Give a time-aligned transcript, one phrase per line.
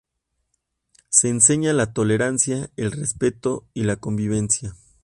[1.09, 4.75] Se enseña la tolerancia, el respeto y la convivencia.